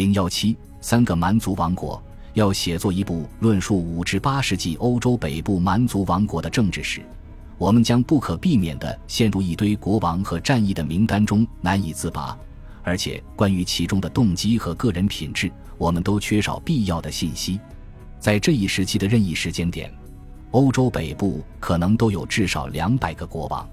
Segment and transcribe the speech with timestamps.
[0.00, 2.02] 零幺七三个蛮族王国
[2.32, 7.02] 要写作一部论述五至八世纪欧洲北部蛮族王国的政治史，
[7.58, 12.34] 我们将不可避免地陷入一堆国王和战役的名单中难以自拔，
[12.82, 17.60] 而且关于其中的动机和个人品质，我们都缺少必要的信息。
[18.18, 19.92] 在这一时期的任意时间点，
[20.52, 23.68] 欧洲北部可能都有至少两百个国王。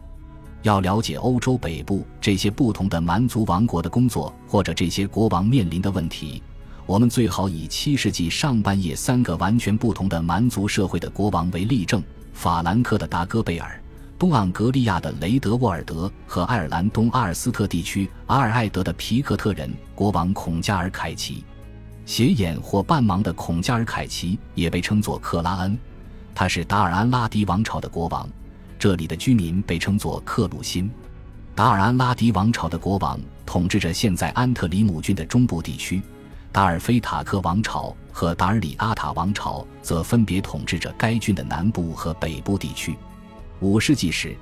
[0.67, 6.43] 要了解欧洲北部这些不同的蛮族王国的工作，或者这些国王面临的问题，
[6.85, 12.03] 我们最好以七世纪上半叶三个完全不同的蛮族社会的国王为例证：
[12.33, 13.81] 法兰克的达戈贝尔、
[14.19, 21.45] 东盎格利亚的雷德沃尔德和爱尔兰东阿尔斯特地区阿尔艾德的皮克特人国王孔加尔凯奇。
[22.05, 25.79] 斜眼或半盲的孔加尔凯奇也被称作克拉恩，
[26.35, 28.27] 他是达尔安拉迪王朝的国王。
[28.79, 30.89] 这里的居民被称作克鲁辛。
[31.55, 36.01] 达尔安拉迪王朝的国王统治着现在安特里姆郡的中部地区，
[36.51, 42.95] 达尔菲塔克王朝和达尔里阿塔王朝则分别统治着该郡的南部和北部地区。
[43.59, 44.35] 五世纪时，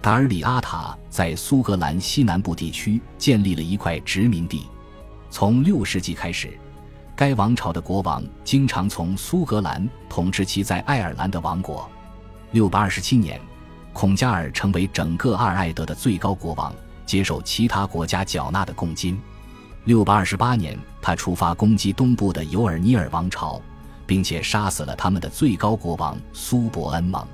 [0.00, 4.66] 达尔里阿塔在苏格兰西南部地区建立了一块殖民地。
[5.30, 6.58] 从六世纪开始。
[7.14, 11.88] 该王朝的国王经常从苏格兰统治其在爱尔兰的王国。
[12.52, 13.38] 六百二十七年，
[13.92, 16.72] 孔加尔成为整个阿尔艾德的最高国王，
[17.04, 19.20] 接受其他国家缴纳的贡金。
[19.84, 23.60] 六百二十八年，他出发攻击东部的尤尔尼尔王朝，
[24.06, 27.26] 并且杀死了他们的最高国王苏伯恩蒙。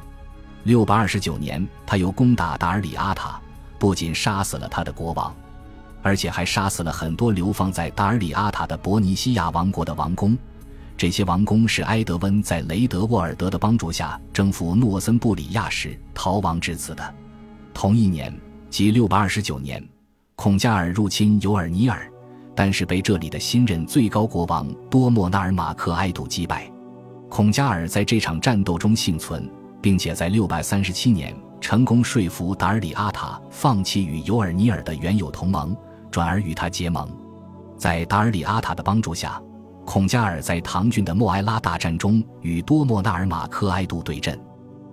[0.64, 3.40] 六百二十九年，他又攻打达尔里阿塔，
[3.78, 5.34] 不仅杀死了他的国王。
[6.00, 10.36] 而且还杀死了很多流放在达尔里阿塔的伯尼西亚王国的王公，
[10.98, 17.14] 这些王公是埃德温在雷德沃尔德的帮助下征服诺森布里亚时逃亡至此的。
[17.72, 18.36] 同一年，
[18.68, 19.80] 即六百二十九年，
[20.34, 22.10] 孔加尔入侵尤尔尼尔，
[22.52, 26.68] 但是被这里的新任最高国王多莫纳尔马克埃杜击败。
[27.28, 29.48] 孔加尔在这场战斗中幸存，
[29.80, 35.76] 并且在六百三十七年成功说服达尔里阿塔放弃与尤尔尼尔的原有同盟。
[36.10, 37.08] 转而与他结盟，
[37.76, 39.40] 在达尔里阿塔的帮助下，
[39.90, 44.38] 孔加尔在唐郡的莫埃拉大战中与多莫纳尔马克埃杜对阵。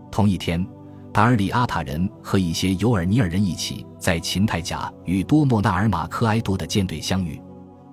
[0.09, 0.65] 同一天，
[1.11, 7.37] 达尔里阿塔人和一些尤尔尼尔人一起在秦泰甲与多莫纳尔马克埃杜的舰队相遇。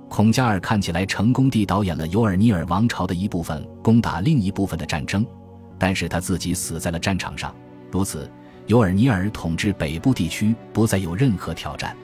[0.09, 5.27] 孔加尔看起来成功地导演了尤尔尼尔王朝的一部分攻打另一部分的战争，
[5.81, 7.53] 但是他自己死在了战场上。
[7.91, 8.31] 如此，
[8.69, 11.97] 尤尔尼尔统治北部地区不再有任何挑战。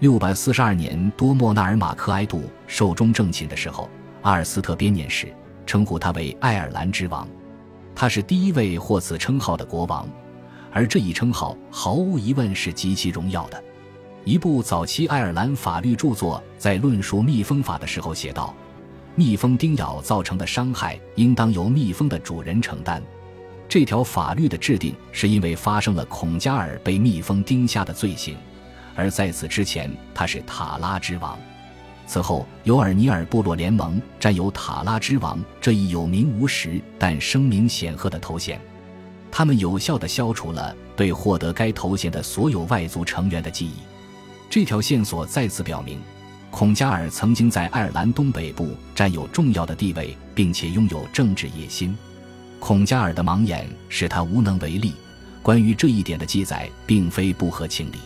[0.00, 3.88] 六百四十二年，多莫纳尔马克埃杜寿终正寝的时候，
[4.22, 5.32] 阿尔斯特编年史
[5.66, 7.28] 称呼他为爱尔兰之王。
[7.94, 10.08] 他是第一位获此称号的国王，
[10.72, 13.62] 而这一称号毫无疑问是极其荣耀的。
[14.24, 18.54] 一部早期爱尔兰法律著作在论述蜜蜂法的时候写道
[19.14, 23.02] ：“蜜蜂叮咬造成的伤害应当由蜜蜂的主人承担。”
[23.68, 28.36] 这条法律的制定是因为发生了孔加尔被蜜蜂叮下的罪行。
[28.94, 31.38] 而在此之前，他是塔拉之王。
[32.06, 38.60] 此后，尤尔尼尔部落联盟占有塔拉之王这一有名无实但声名显赫的头衔。
[39.30, 43.76] 他们有效地消除了对获得该头衔的所有外族成员的记忆。
[44.50, 45.98] 这条线索再次表明，
[46.50, 51.96] 孔加尔曾经在爱尔兰东北部占有重要的地位，并且拥有政治野心。
[52.60, 54.92] 孔加尔的盲眼使他无能为力。
[55.42, 57.96] 关于这一点的记载并非不合情理。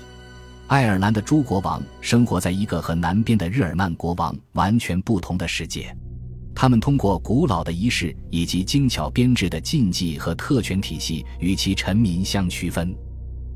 [0.69, 5.97] 爱尔兰的诸国王生活在一个和南边的日耳曼国王完全不同的世界，
[6.57, 12.93] 他们通过古老的仪式以及精巧编制的禁忌和特权体系与其臣民相区分。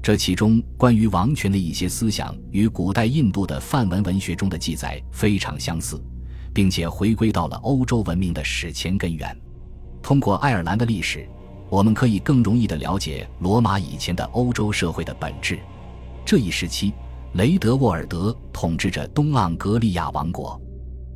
[0.00, 6.00] 这其中关于王权的一些思想与古代印度的梵文文学中的记载非常相似，
[6.54, 9.36] 并且回归到了欧洲文明的史前根源。
[10.00, 11.28] 通过爱尔兰的历史，
[11.68, 15.58] 我们可以更容易地了解罗马以前的欧洲社会的本质。
[16.24, 16.92] 这一时期，
[17.34, 20.60] 雷德沃尔德统治着东盎格利亚王国。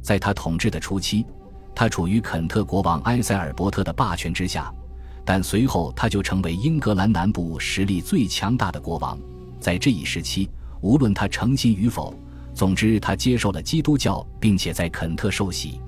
[0.03, 1.25] 在他统治的初期，
[1.75, 4.73] 他处于肯特国王埃塞尔伯特的霸权之下，
[5.25, 9.19] 但随后他就成为英格兰南部实力最强大的国王。
[9.61, 12.13] 在这一时期，无论他诚心与否，
[12.53, 15.81] 总之他接受了基督教，并且在肯特受洗。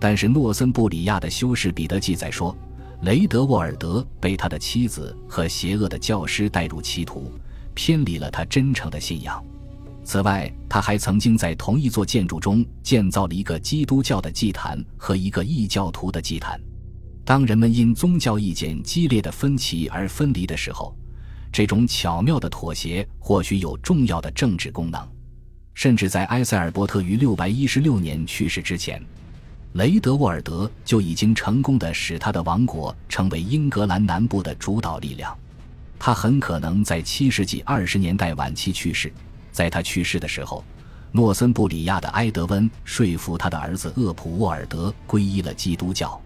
[0.00, 2.56] 但是诺森布里亚的修士彼得记载说，
[3.02, 7.30] 雷德沃尔德被他的妻子和邪恶的教师带入歧途。
[7.74, 9.42] 偏离了他真诚的信仰。
[10.04, 16.60] 此外他还曾经在同一座建筑中建造了一个基督教的祭坛和一个异教徒的祭坛。
[17.24, 20.92] 当人们因宗教意见激烈的分歧而分离的时候
[21.52, 25.00] 这种巧妙的妥协或许有重要的政治功能。
[25.74, 29.02] 甚至在埃塞尔伯特于六百一十六年去世之前
[29.74, 35.34] 雷德沃尔德就已经成功的使他的王国成为英格兰南部的主导力量。
[36.04, 39.12] 他很可能在七世纪二十年代晚期去世。
[39.52, 40.64] 在他去世的时候，
[41.12, 46.20] 诺森布里亚的埃德温说服他的儿子厄普沃尔德皈依了基督教。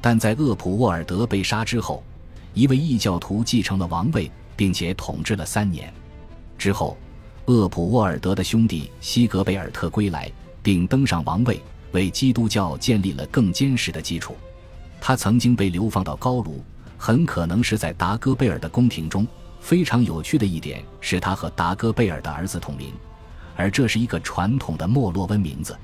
[0.00, 2.02] 但在厄普沃尔德被杀之后，
[2.52, 5.94] 一位异教徒继承了王位，并且统治了三年。
[6.58, 6.98] 之后，
[7.46, 10.28] 厄普沃尔德的兄弟西格贝尔特归来，
[10.64, 14.36] 并登上王位，为基督教建立了更坚实的基础。
[15.00, 16.60] 他曾经被流放到高卢，
[17.04, 19.26] 很可能是在达戈贝尔的宫廷中。
[19.60, 22.92] 非常有趣的一点是他和达戈贝尔的儿子同名，
[23.56, 25.76] 而这是一个传统的莫洛温名字。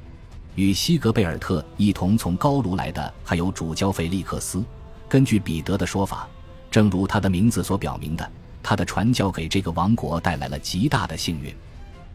[0.55, 4.65] 与西格贝尔特一同从高卢来的还有主教费利克斯。
[5.09, 6.29] 根据彼得的说法，
[6.71, 8.31] 正如他的名字所表明的，
[8.63, 11.53] 他的传教给这个王国带来了极大的幸运。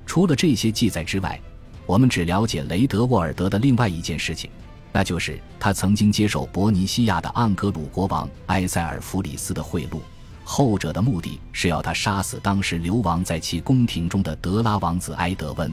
[0.05, 1.38] 除了这些记载之外，
[1.85, 4.50] 我们只了解雷德沃尔德的另外一件事情，
[4.94, 10.00] 那就是他曾经接受伯尼西亚的盎格鲁国王埃塞尔弗里斯的贿赂。
[10.45, 15.72] 后者的目的是要他杀死当时流亡在其宫廷中的德拉王子埃德温。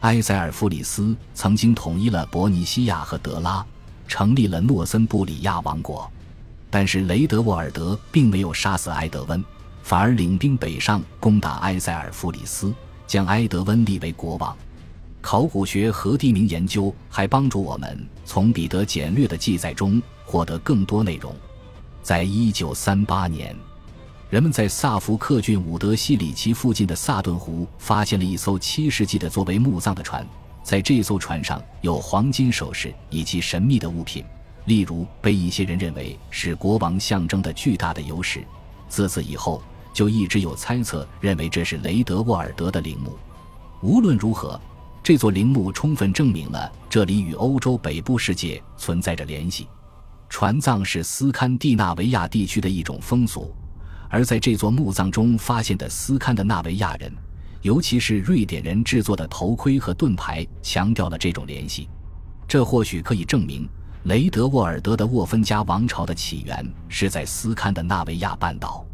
[0.00, 3.64] 埃塞尔弗里斯曾经统一了伯尼西亚和德拉，
[4.08, 6.10] 成立了诺森布里亚王国。
[6.70, 9.44] 但是雷德沃尔德并没有杀死埃德温，
[9.82, 12.74] 反而领兵北上攻打埃塞尔弗里斯，
[13.06, 14.56] 将埃德温立为国王。
[15.20, 21.34] 考古学和地名研究还帮助我们从彼得简略的记载中获得更多内容。
[22.02, 23.54] 在一九三八年。
[24.30, 30.24] 人们在萨福克郡伍德西里奇附近的萨顿湖发现了一艘七世纪的作为墓葬的船，
[30.62, 34.24] 在这艘船上有黄金首饰以及神秘的物品，
[34.66, 38.44] 例如被一些人认为是国王象征的巨大的油石。
[38.88, 39.60] 自此以后，
[39.92, 43.18] 就一直有猜测认为这是雷德沃尔德的陵墓。
[43.82, 44.60] 无论如何，
[45.02, 49.66] 这座陵墓充分证明了这里与欧洲北部世界存在着联系。
[50.28, 53.54] 船葬是斯堪的纳维亚地区的一种风俗。
[54.08, 57.12] 而在这座墓葬中发现的斯堪的纳维亚人，
[57.62, 61.88] 尤其是瑞典人制作的头盔和盾牌，强调了这种联系。
[62.46, 63.68] 这或许可以证明
[64.04, 68.84] 雷德沃尔德的沃芬加王朝的起源是在斯堪的纳维亚半岛。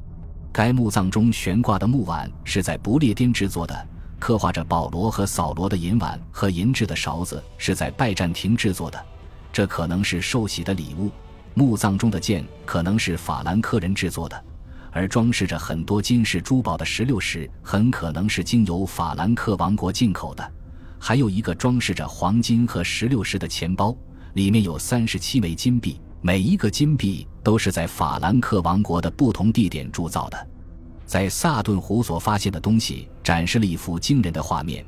[0.52, 9.06] 该墓葬中悬挂的木碗是在不列颠制作的，刻画着保罗和扫罗的银碗和银质的勺子是在拜占庭制作的，
[9.52, 11.10] 这可能是受洗的礼物。
[11.54, 14.44] 墓葬中的剑可能是法兰克人制作的。
[14.92, 20.52] 而装饰着很多金饰珠宝的石榴石很可能是经由法兰克王国进口的。
[20.98, 23.94] 还有一个装饰着黄金和石榴石的钱包，
[24.32, 30.48] 里面有三十七枚金币，每一个金币都是在法兰克王国的不同地点铸造的。
[31.06, 34.85] 在萨顿湖所发现的东西展示了一幅惊人的画面，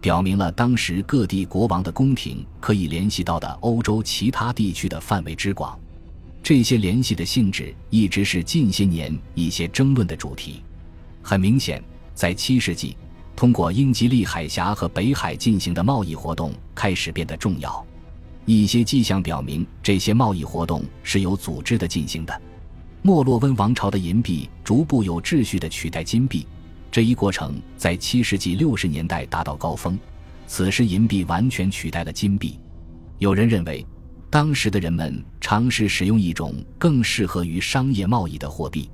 [0.00, 5.78] 表明了当时各地国王的宫廷可以联系到的欧洲其他地区的范围之广。
[6.40, 10.62] 这些联系的性质一直是近些年一些争论的主题。
[11.20, 11.82] 很明显，
[12.14, 12.96] 在七世纪，
[13.34, 17.84] 通过英吉利海峡和北海进行的贸易活动开始变得重要。
[18.44, 22.40] 一些迹象表明，这些贸易活动是有组织的进行的。
[23.06, 26.44] 莫洛温王朝的银币逐步有秩序地取代金币，
[26.90, 29.96] 这一过程在七世纪六十年代达到高峰。
[30.48, 32.58] 此时，银币完全取代了金币。
[33.18, 33.86] 有人认为。
[34.28, 38.90] 当时的人们尝试使用一种更适合于商业贸易的货币。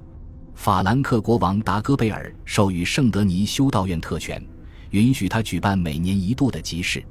[0.54, 4.40] 法兰克国王达戈贝尔授予圣德尼修道院特权，
[4.90, 7.02] 允许他举办每年一度的集市。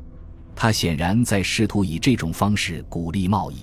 [0.55, 3.57] 他显然在试图以这种方式鼓励贸易。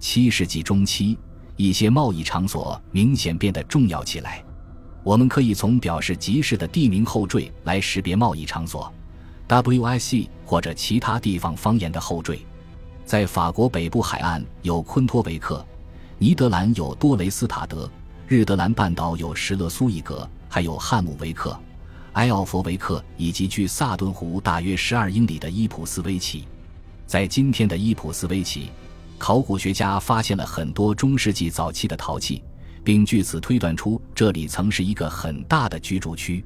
[0.00, 1.18] 七世纪中期，
[1.56, 4.42] 一些贸易场所明显变得重要起来。
[5.04, 8.92] 我们可以从表示集市的地名后缀来识别贸易场所
[9.48, 12.38] ，WIC 或者其他地方方言的后缀。
[13.04, 15.66] 在法国北部海岸有昆托维克，
[16.18, 17.90] 尼德兰有多雷斯塔德，
[18.28, 21.58] 日德兰半岛有什勒苏伊格，还有汉姆维克、
[22.12, 26.44] 埃奥佛维克以及距萨顿湖大约十二英里的伊普斯维奇。
[27.06, 28.70] 在今天的伊普斯维奇，
[29.22, 32.42] 考古学家发现了很多中世纪早期的陶器，
[32.82, 36.44] 并据此推断出这里曾是一个很大的居住区。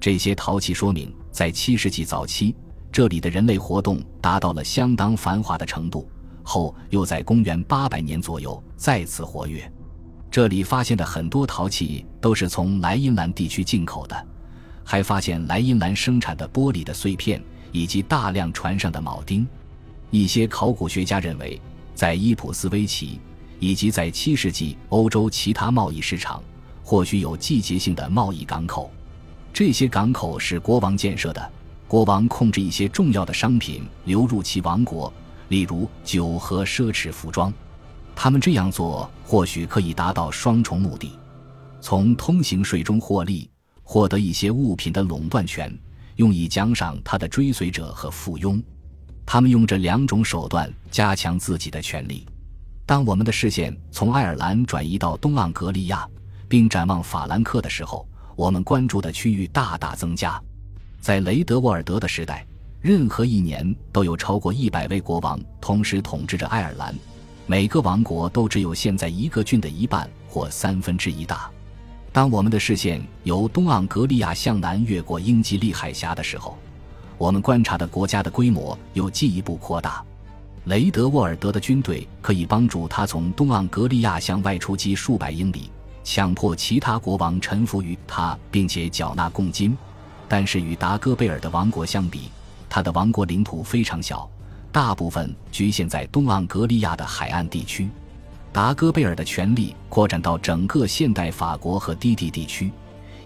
[0.00, 2.56] 这些陶器说明，在七世纪早期。
[2.90, 6.10] 这里的人类活动达到了相当繁华的程度，
[6.42, 9.72] 后又在公元八百年左右再次活跃。
[10.28, 14.26] 这里发现的很多陶器都是从莱茵兰地区进口的，
[14.82, 19.46] 还发现莱茵兰生产的玻璃的碎片以及大量船上的铆钉。
[20.10, 21.60] 一些考古学家认为，
[21.98, 23.18] 在伊普斯维奇
[23.58, 26.40] 以及在七世纪欧洲其他贸易市场，
[26.84, 28.88] 或许有季节性的贸易港口。
[29.52, 31.50] 这些港口是国王建设的。
[31.88, 35.12] 国王控制一些重要的商品流入其王国，
[35.48, 37.52] 例如酒和奢侈服装。
[38.14, 41.18] 他们这样做或许可以达到双重目的：
[41.80, 43.50] 从通行税中获利，
[43.82, 45.76] 获得一些物品的垄断权，
[46.14, 48.62] 用以奖赏他的追随者和附庸。
[49.30, 52.26] 他们用这两种手段加强自己的权利。
[52.86, 56.08] 当我们的视线从爱尔兰转移到东盎格利亚，
[56.48, 60.42] 并展望法兰克的时候，我们关注的区域大大增加。
[60.98, 62.46] 在雷德沃尔德的时代，
[62.80, 66.94] 任何一年都有超过一百位国王同时统治着爱尔兰。
[67.46, 71.50] 每个王国都只有现在一个郡的一半或三分之一大。
[72.14, 76.56] 当我们的视线由东盎格利亚向南越过英吉利海峡的时候，
[77.18, 80.02] 我们观察的国家的规模又进一步扩大。
[80.64, 85.70] 雷德沃尔德的军队可以帮助他从东盎格利亚向外出击数百英里，
[86.04, 89.76] 强迫其他国王臣服于他，并且缴纳贡金。
[90.28, 92.30] 但是与达戈贝尔的王国相比，
[92.68, 94.28] 他的王国领土非常小。
[94.70, 97.88] 大部分局限在东盎格利亚的海岸地区，
[98.52, 102.70] 达戈贝尔的权力扩展到整个现代法国和低地地区，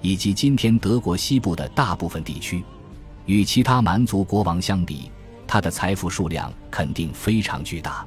[0.01, 2.63] 以及今天德国西部的大部分地区。
[3.27, 5.11] 与其他蛮族国王相比，
[5.47, 8.05] 他的财富数量肯定非常巨大。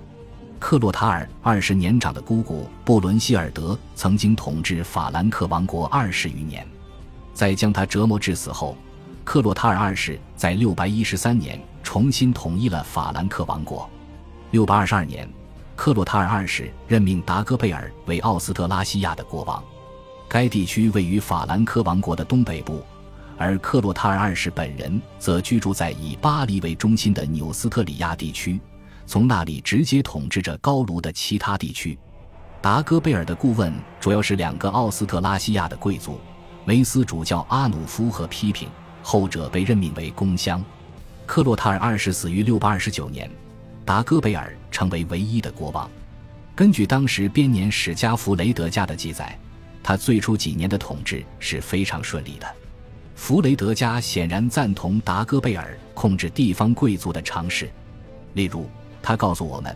[0.60, 6.68] 克洛塔尔二世年长的姑姑布伦希尔德曾经统治法兰克王国二十余年，
[7.34, 8.76] 在将他折磨致死后，
[9.24, 11.60] 克洛塔尔二世在六百一十三年。
[11.86, 13.88] 重新统一了法兰克王国。
[14.50, 15.30] 六百二十二年，
[15.76, 19.64] 克洛塔尔二世任命达戈贝尔为奥斯特拉西亚的国王。
[20.28, 22.84] 该地区位于法兰克王国的东北部，
[23.38, 28.60] 而克洛塔尔二世本人则居住在以巴黎为中心的纽斯特里亚地区，
[29.06, 31.98] 从那里直接统治着高卢的其他地区。
[32.62, 36.20] 达戈贝尔的顾问主要是两个奥斯特拉西亚的贵族，
[36.64, 38.70] 梅斯主教阿努夫和批评，
[39.04, 40.64] 后者被任命为公乡。
[41.26, 43.30] 克洛塔尔二世死于六百二十九年，
[43.84, 45.90] 达戈贝尔成为唯一的国王。
[46.56, 49.38] 根据当时编年史家弗雷德家的记载，
[49.84, 52.48] 他最初几年的统治是非常顺利的。
[53.16, 57.72] 弗雷德家显然赞同达戈贝尔控制地方贵族的尝试，
[58.34, 58.70] 例如，
[59.02, 59.76] 他告诉我们，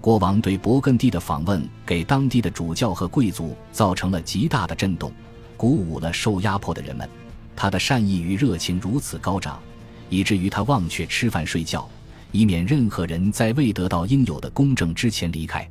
[0.00, 5.12] 国王对勃艮第的访问给当地的主教和贵族造成了极大的震动，
[5.56, 7.08] 鼓舞了受压迫的人们。
[7.54, 9.60] 他的善意与热情如此高涨。
[10.08, 11.88] 以至于他忘却吃饭睡觉，
[12.32, 15.70] 以免任何人在未得到应有的公正之前离开。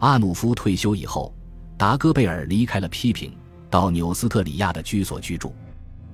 [0.00, 1.34] 阿努夫退休以后，
[1.78, 3.32] 达戈贝尔离开了批评，
[3.70, 5.54] 到纽斯特里亚的居所居住。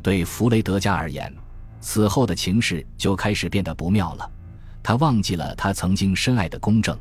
[0.06, 1.34] 对弗雷德家而言，
[1.80, 4.30] 此后的情势就开始变得不妙了。
[4.80, 6.96] 他忘记了他曾经深爱的公正。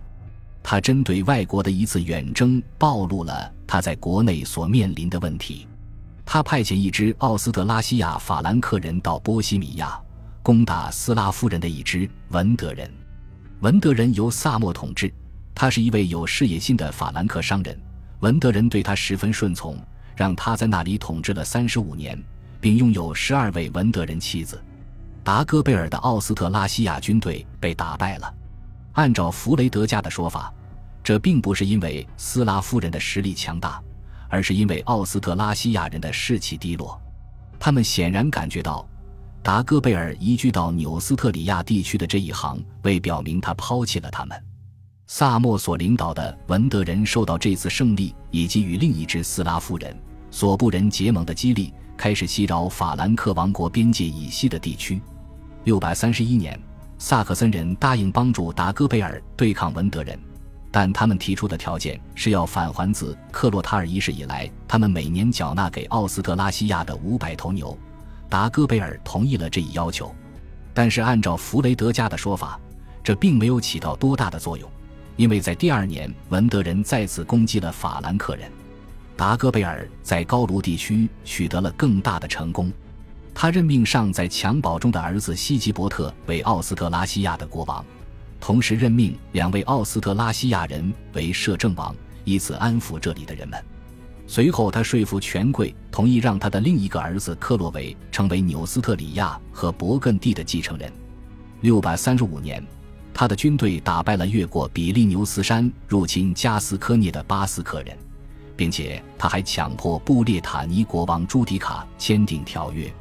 [0.64, 5.68] 他针对外国的一次远征暴露了他在国内所面临的问题。
[6.26, 10.02] 他派遣一支奥斯特拉西亚法兰克人到波西米亚。
[10.42, 12.90] 攻打斯拉夫人的一支文德人，
[13.60, 15.14] 文德人由萨默统治，
[15.54, 17.80] 他是一位有事业心的法兰克商人。
[18.22, 19.78] 文德人对他十分顺从，
[20.16, 22.20] 让他在那里统治了三十五年，
[22.66, 24.60] 并拥有十二位文德人妻子。
[25.24, 28.34] 达戈贝尔的奥斯特拉西亚军队被打败了。
[28.94, 30.52] 按照弗雷德家的说法，
[31.04, 33.80] 这并不是因为斯拉夫人的实力强大，
[34.30, 37.00] 而是因为奥斯特拉西亚人的士气低落。
[37.60, 38.84] 他们显然感觉到。
[39.44, 44.44] 达戈贝尔移居到纽斯特里亚地区的这一行，为表明他抛弃了他们。
[45.06, 49.96] 萨默所领导的文德人受到这次胜利以及与另一支斯拉夫人
[50.32, 55.02] 索布人结盟的激励，开始袭扰法兰克王国边界以西的地区。
[55.64, 56.60] 六百三十一年，
[56.98, 60.20] 萨克森人答应帮助达戈贝尔对抗文德人，
[60.72, 67.78] 但他们提出的条件是要返还自克洛塔尔一世以来他们每年缴纳给奥斯特拉西亚的五百头牛。
[68.30, 70.14] 达戈贝尔同意了这一要求，
[70.74, 72.60] 但是按照弗雷德家的说法，
[73.04, 74.70] 这并没有起到多大的作用，
[75.16, 78.52] 因为在第二年，文德人再次攻击了法兰克人。
[79.18, 82.72] 达戈贝尔在高卢地区取得了更大的成功，
[83.34, 87.84] 他任命尚在襁褓中的儿子西吉伯特为奥斯特拉西亚的国王，
[88.42, 93.64] 同时任命两位奥斯特拉西亚人为摄政王，以此安抚这里的人们。
[94.28, 100.92] 随后，他说服权贵同意让他的另一个儿子克洛维成为纽斯特里亚和勃艮第的继承人。
[101.62, 102.66] 六百三十五年，
[103.14, 107.96] 他的军队打败了越过比利牛斯山入侵加斯科涅的巴斯克人，
[108.56, 112.92] 并且他还强迫布列塔尼国王朱迪卡签订条约。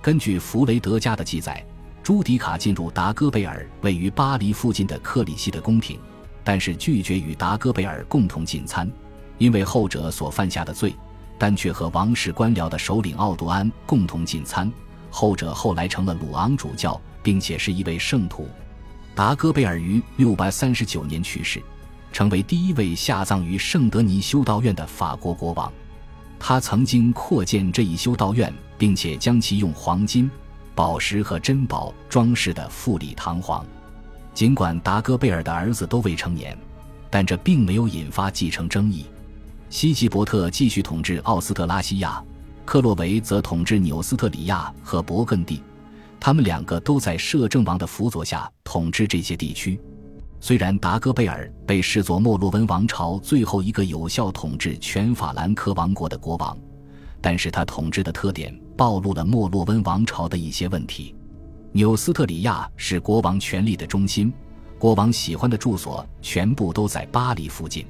[0.00, 1.64] 根据弗雷德家的记载，
[2.02, 5.98] 朱迪卡进入达戈贝尔位于巴黎附近的克里希的宫廷，
[6.42, 8.90] 但是拒绝与达戈贝尔共同进餐。
[9.38, 10.94] 因为后者所犯下的罪，
[11.38, 14.70] 但却和王室官僚的首领奥杜安共同进餐。
[15.10, 18.48] 后者后来成了鲁昂主教，并且是一位圣徒。
[19.14, 21.62] 达戈贝尔于六百三十九年去世，
[22.12, 25.72] 成为第一位下葬于圣德尼修道院的法国国王。
[26.38, 30.30] 他曾经扩建这一修道院，并且将其用黄金、
[30.74, 33.64] 宝石和珍宝装饰的富丽堂皇。
[34.34, 36.56] 尽管达戈贝尔的儿子都未成年，
[37.10, 39.06] 但这并没有引发继承争议。
[39.70, 42.22] 西吉伯特继续统治奥斯特拉西亚，
[42.64, 45.62] 克洛维则统治纽斯特里亚和勃艮第。
[46.18, 49.80] 他们两个都在摄政王的辅佐下统治这些地区。
[50.42, 56.58] 虽然达戈贝尔被视作莫洛温王朝最后一个有效统治全法兰克王国的国王，
[57.20, 61.14] 但是他统治的特点暴露了莫洛温王朝的一些问题。
[61.70, 64.32] 纽斯特里亚是国王权力的中心，
[64.80, 67.86] 国王喜欢的住所全部都在巴黎附近。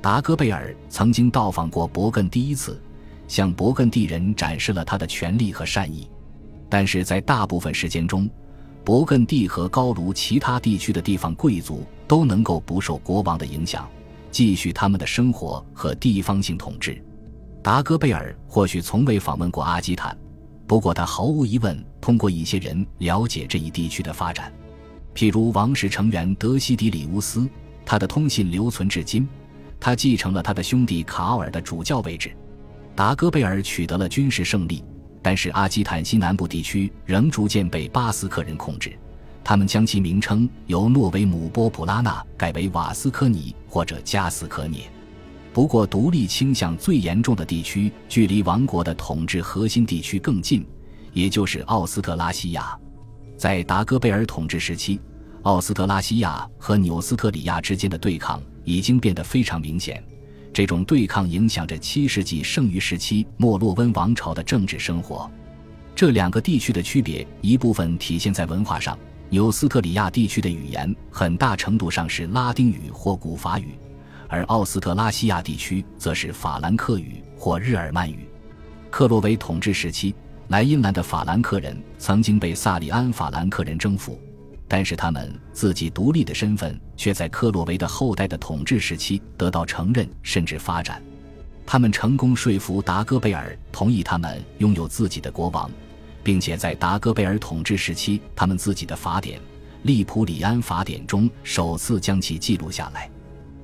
[0.00, 2.82] 达戈贝尔曾经到访过勃艮第一次，
[3.28, 6.08] 向勃艮第人展示了他的权力和善意，
[6.70, 8.26] 但是在大部分时间中。
[8.84, 13.88] 勃艮第和高卢其他地区的地方贵族都能够不受国王的影响，
[14.30, 17.02] 继续他们的生活和地方性统治。
[17.62, 20.16] 达戈贝尔或许从未访问过阿基坦，
[20.66, 24.52] 不过他毫无疑问通过一些人了解这一地区的发展，
[25.14, 27.48] 譬如王室成员德西迪里乌斯，
[27.86, 29.28] 他的通信留存至今。
[29.78, 32.32] 他继承了他的兄弟卡奥尔的主教位置。
[32.94, 34.84] 达戈贝尔取得了军事胜利。
[35.22, 38.92] 但是阿基坦西南部地区仍逐渐被巴斯克人控制，
[39.44, 44.80] 他们将其名称由诺维姆波普拉纳改为瓦斯科尼或者加斯科涅。
[45.52, 50.66] 不过，独立倾向最严重的地区距离王国的统治核心地区更近，
[51.12, 52.76] 也就是奥斯特拉西亚。
[53.36, 54.98] 在达戈贝尔统治时期，
[55.42, 60.02] 奥斯特拉西亚和纽斯特里亚之间的对抗已经变得非常明显。
[60.52, 65.30] 这种对抗影响着七世纪剩余时期莫洛温王朝的政治生活。
[65.94, 68.98] 这两个地区的区别一部分体现在文化上，
[69.30, 73.78] 纽斯特里亚地区的语言很大程度上是拉丁语或古法语，
[74.28, 78.28] 而奥斯特拉西亚地区则是法兰克语或日耳曼语。
[78.90, 80.14] 克洛维统治时期，
[80.48, 84.20] 莱茵兰的法兰克人曾经被萨里安法兰克人征服。
[84.72, 91.02] 但是他们自己独立的身份却在克洛维的后代的统治时期得到承认甚至发展。
[91.66, 95.70] 他们成功说服达戈贝尔同意他们拥有自己的国王，
[96.24, 99.38] 并且在达戈贝尔统治时期，他们自己的法典
[99.82, 103.10] 《利普里安法典》中首次将其记录下来。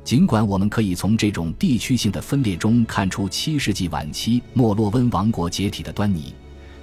[0.05, 6.35] 尽管我们可以从这种地区性的分裂中看出七世纪晚期莫洛温王国解体的端倪，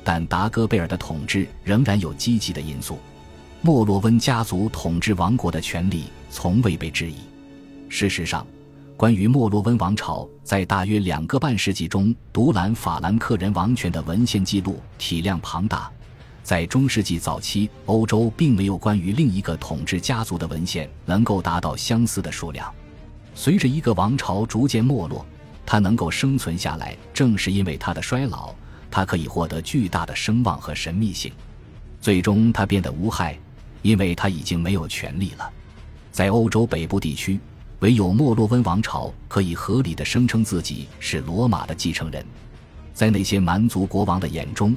[0.04, 2.98] 但达戈贝尔的统治仍然有积极的因素。
[3.66, 7.16] 莫洛温家族统治王国的权力从未被质疑。
[7.90, 8.46] 事实上，
[8.96, 15.92] 关于莫洛温王朝在大约两个半世纪中独揽法兰克人王权的文献记录体量庞大。
[16.44, 22.72] 在中世纪早期，欧洲并没有关于另一个统治家族的文献能够达到相似的数量。
[23.34, 25.26] 随着一个王朝逐渐没落，
[25.66, 28.54] 它能够生存下来，正是因为它的衰老，
[28.92, 31.34] 它可以获得巨大的声望和神秘性。
[32.00, 33.36] 最终，它变得无害。
[33.86, 35.48] 因为他已经没有权利了，
[36.12, 37.40] 在欧洲北部地区，
[37.82, 42.26] 唯有莫洛温王朝可以合理的声称自己是罗马的继承人。
[42.96, 44.76] 在那些蛮族国王的眼中，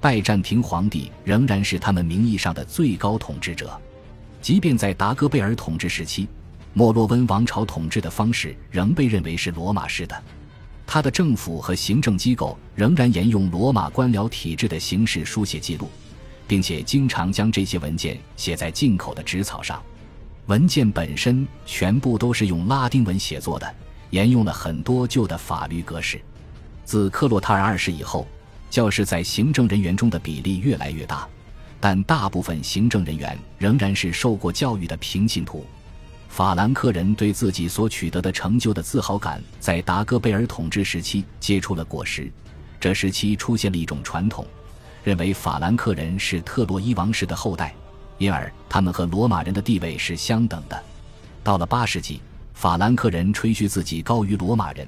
[0.00, 3.80] 拜占庭皇帝仍然是他们名义上的最高统治者。
[4.42, 6.26] 即便在达戈贝尔统治时期，
[6.72, 10.20] 莫洛温王朝统治的方式仍被认为是罗马式的，
[10.84, 15.88] 他的政府和行政机构仍然沿用罗马官僚体制的形式书写记录。
[16.48, 19.80] 并且经常将这些文件写在进口的纸草上，
[20.46, 23.74] 文件本身全部都是用拉丁文写作的，
[24.10, 26.20] 沿用了很多旧的法律格式。
[26.84, 28.26] 自克洛塔尔二世以后，
[28.70, 31.28] 教士在行政人员中的比例越来越大，
[31.78, 35.66] 但大部分行政人员仍然是受过教育的平信徒。
[36.30, 42.32] 法兰克人对自己所取得的成就的自豪感，在达戈贝尔统治时期结出了果实。
[42.80, 44.46] 这时期出现了一种传统。
[45.08, 47.74] 认为法兰克人是特洛伊王室的后代，
[48.18, 50.78] 因而他们和罗马人的地位是相等的。
[51.42, 52.20] 到了八世纪，
[52.52, 54.86] 法兰克人吹嘘自己高于罗马人，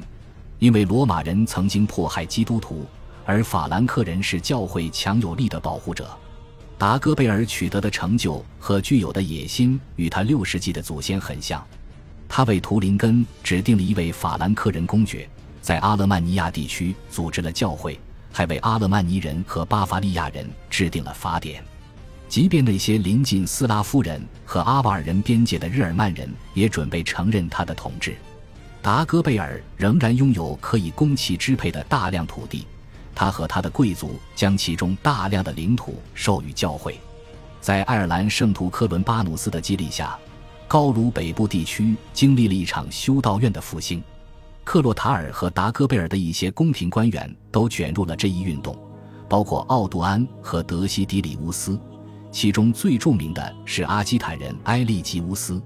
[0.59, 2.85] 因为罗马人曾经迫害基督徒，
[3.25, 6.07] 而法兰克人是教会强有力的保护者。
[6.77, 11.67] 达戈贝尔取得的成就和具有的野心与他六世纪的祖先很像。
[12.29, 15.27] 他为图林根指定了一位法兰克人公爵，
[15.63, 17.99] 在阿勒曼尼亚地区组织了教会。
[18.33, 21.63] 还为阿勒曼尼人和巴伐利亚人制定了法典，
[22.29, 28.17] 即便那些临近斯拉夫人和阿瓦尔人边界的日耳曼人也准备承认他的统治。
[28.83, 32.67] 达戈贝尔仍然拥有可以供其支配的大量土地，
[33.15, 36.99] 他和他的贵族将其中大量的领土授予教会。
[37.61, 40.19] 在爱尔兰圣徒科伦巴努斯的激励下，
[40.67, 44.03] 高卢北部地区经历了一场修道院的复兴。
[44.71, 48.73] 克洛塔尔和达戈贝尔的一些宫廷官员都卷入了这一运动，
[49.29, 51.77] 包括奥杜安和德西迪里乌斯，
[52.31, 55.61] 其中最著名的是阿基坦人埃利吉乌斯。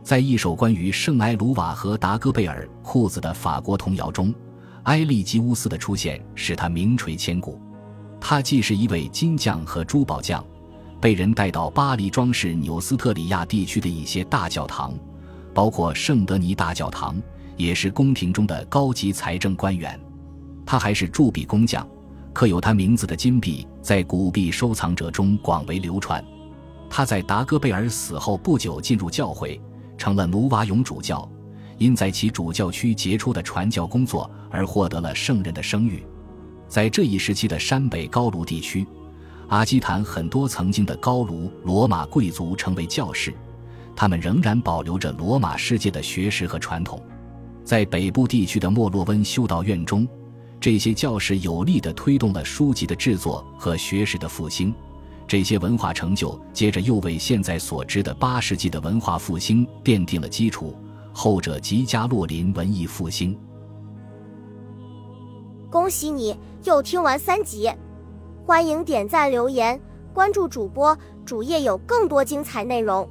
[0.00, 4.32] 在一首关于圣埃鲁瓦和达戈贝尔裤子的法国童谣中，
[4.84, 7.60] 埃利吉乌斯的出现使他名垂千古。
[8.20, 10.46] 他既是一位金匠和珠宝匠，
[11.00, 14.94] 被人带到巴黎装饰纽斯特里亚地区的一些大教堂，
[15.52, 17.20] 包括圣德尼大教堂。
[17.56, 19.98] 也是宫廷中的高级财政官员，
[20.64, 21.86] 他还是铸币工匠，
[22.32, 26.22] 刻有他名字的金币在古币收藏者中广为流传。
[26.88, 29.60] 他在达戈贝尔死后不久进入教会，
[29.98, 31.28] 成了努瓦永主教，
[31.78, 36.04] 因在其主教区杰出的传教工作而获得了圣人的声誉。
[36.68, 38.86] 在这一时期的山北高卢地区，
[39.48, 43.32] 阿基坦很多曾经的高卢罗马贵族成为教士，
[43.94, 47.00] 他们仍然保留着罗马世界的学识和传统。
[47.66, 50.06] 在北部地区的莫洛温修道院中，
[50.60, 54.72] 这些教士有力地推动了书籍的制作和学识的复兴。
[55.26, 60.76] 这些文化成就接着又为现在所知的八世纪的文化复兴奠定了基础，
[61.12, 63.36] 后者即加洛林文艺复兴。
[65.68, 67.68] 恭喜你又听完三集，
[68.46, 69.78] 欢迎点赞、留言、
[70.14, 73.08] 关注主播，主页有更多精彩内容。